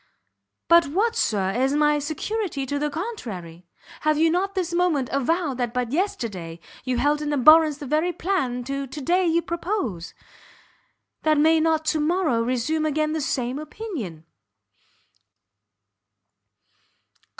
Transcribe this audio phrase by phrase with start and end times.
[0.67, 3.67] "But what, Sir, is my security to the contrary?
[3.99, 8.11] Have you not this moment avowed that but yesterday you held in abhorrence the very
[8.11, 10.15] plan that to day you propose?
[11.21, 14.25] And may you not to morrow resume again the same opinion?"